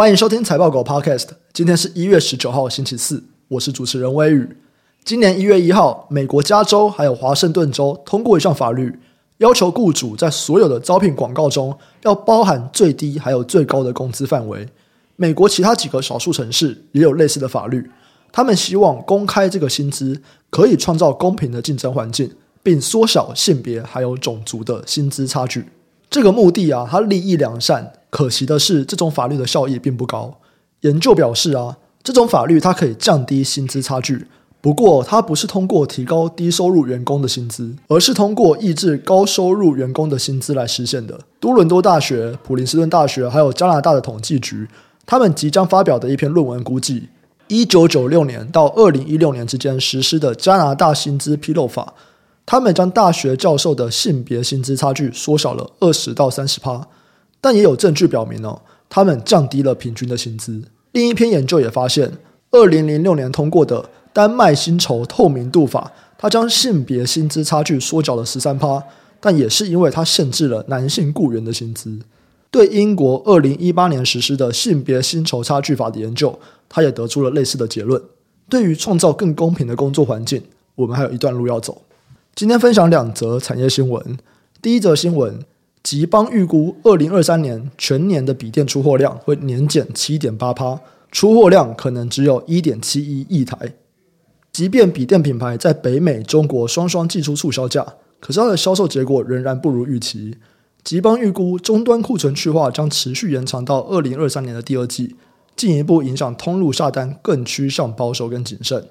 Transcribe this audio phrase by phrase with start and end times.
[0.00, 1.26] 欢迎收听财报狗 Podcast。
[1.52, 4.48] 今天是一月十九号，星期四，我是主持人威宇。
[5.04, 8.98] 今年一月一号，美国加州还有华盛顿州通过一项法律，
[9.36, 14.66] 要求雇主在所有的招聘广告中要包含最低还有最高的工资范围。
[15.16, 17.90] 美国其他几个少数城市也有类似的法律，
[18.32, 22.32] 他们希望公开这个薪资，可以创造公平的竞争环境，
[22.62, 25.66] 并缩小性别还有种族的薪资差距。
[26.08, 27.92] 这个目的啊，它利益良善。
[28.10, 30.38] 可惜的是，这种法律的效益并不高。
[30.80, 34.26] 研究表示啊，这种法律它可以降低薪资差距，
[34.60, 41.20] 不过它不是通过提高低收入员工的薪资，而是通过抑制高收入员工的薪资来实现的。
[41.38, 44.66] 多伦多大学、普林斯顿大学还有加拿大的统计局，
[45.06, 47.08] 他们即将发表的一篇论文估计，
[47.48, 51.94] 一九九六年到二零一六年之间实施的加拿大薪资披露法，
[52.44, 56.86] 他们将大学教授的性别薪资差距缩小了二十到三十趴。
[57.40, 60.62] 但也有证据表明哦，他们降低了平均的薪资。
[60.92, 62.12] 另一篇研究也发现，
[62.50, 68.82] 二零零六年通过的丹麦薪酬透明度法，它将性别薪资差距缩小了十三趴，
[69.20, 72.00] 但也是因为它限制了男性雇员的薪资。
[72.50, 76.36] 对英国二零一八年实施的性别薪酬差距法的研究，
[76.68, 78.02] 它也得出了类似的结论。
[78.48, 80.42] 对于创造更公平的工作环境，
[80.74, 81.82] 我们还有一段路要走。
[82.34, 84.18] 今天分享两则产业新闻。
[84.60, 85.38] 第一则新闻。
[85.82, 90.78] 吉邦预估，二零二三年全年的笔电出货量会年减七点八趴，
[91.10, 93.74] 出货量可能只有一点七一亿台。
[94.52, 100.36] 即便笔电品牌在北美、中国双双祭出促销价，可是它的销售结果仍然不如预期。
[100.84, 105.16] 吉邦预估，终端库存去化将持续延长到二零二三年的第二季，
[105.56, 108.88] 进一步影响通路下单更趋向保守跟谨慎。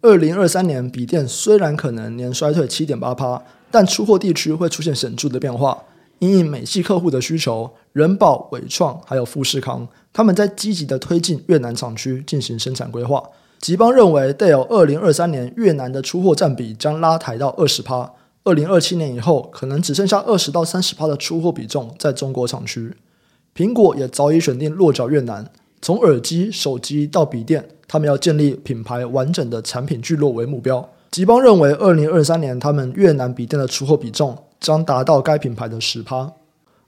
[0.00, 5.82] 二零二三年笔电虽然可能年衰退七点八趴，但出货地区会出现显著的变化。
[6.20, 13.22] 因应美系客户的需求，仁宝、纬创还有富士康，他们在积极的推进越南厂区进行生产规划。
[13.58, 18.12] 吉邦认为，戴尔二零二三年越南的出货占比将拉抬到二十趴，
[18.44, 22.94] 二零二七年以后可能只剩下二十到三十趴的出货比重在中国厂区。
[23.54, 25.50] 苹果也早已选定落脚越南，
[25.82, 30.86] 从耳机、手机到笔电，他们要建立品牌完整的产品聚落为目标。
[31.10, 34.36] 吉邦认为，二零二三年他们越南笔电的出货比重。
[34.60, 36.32] 将达到该品牌的十趴。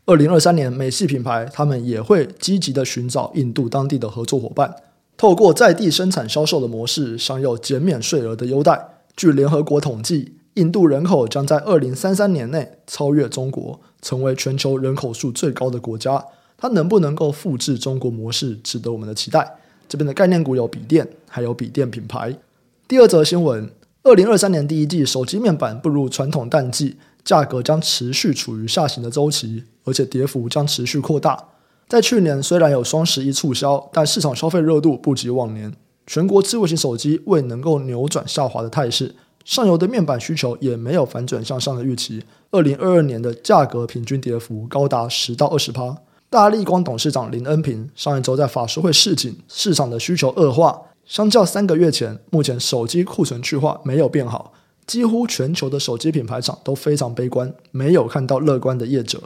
[0.04, 4.74] 二零二三年，美系品牌他们也会积极的寻找印度当地的合作伙伴，
[5.16, 8.88] 透过在地生产销售的模式，享有减免税额的优待。
[9.16, 16.24] 据联合国统计，印度人口将在二零三三年内超越中国，成为全球人口数最高的国家。
[16.58, 19.56] 它能不能够复制中国模式，值得我们的期待。
[19.88, 22.36] 这边的概念股有笔电，还有笔电品牌。
[22.88, 23.70] 第二则新闻：
[24.02, 26.96] 二零二三年第一季手机面板步入传统淡季。
[27.24, 31.48] 价格将持续处于下行的周期，而且跌幅将持续扩大。
[31.88, 35.72] 在去年虽然有双十一促销，但市场消费热度不及往年，
[36.06, 42.24] 全国智慧型手机未能够扭转下滑的态势，上游的面板需求也没有反转向上的预期。
[42.50, 45.96] 二零二二年的价格平均跌幅高达十到二十趴。
[46.30, 54.54] 大立光董事长林恩平上一周在法说会示警，市场的需求恶化，相较三个月前，目前手机库存去化没有变好。
[54.86, 59.20] 几乎全球的手机品牌厂都非常悲观，没有看到乐观的业者。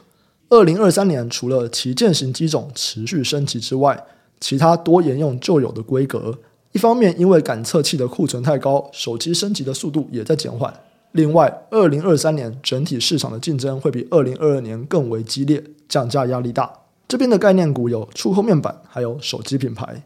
[0.49, 4.05] 二零二三年除了旗舰型机种持续升级之外，
[4.39, 6.39] 其他多沿用旧有的规格。
[6.73, 10.73] 一方面，因为感测器的库存太高，手机升级的速度也在减缓。
[11.13, 16.71] 另外，二零二三年整体市场的竞争会比二零二二年更为激烈，降价压力大。
[17.09, 20.03] 这边的概念股有触控面板，还有手机品牌。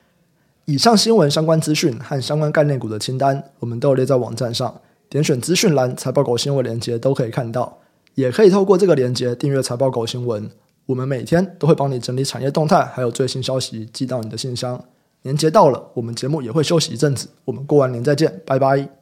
[0.66, 4.80] 以上新闻相关资讯和相关概念股的清单，我们都有列在网站上。
[5.10, 7.78] 点选资讯栏，财报狗新闻连接都可以看到，
[8.14, 10.48] 也可以透过这个连接订阅财报狗新闻。
[10.86, 14.82] 我们每天都会帮你整理产业动态，还有最新消息寄到你的信箱。
[15.22, 18.99] 年节到了，我们节目也会休息一阵子，我们过完年再见，拜拜。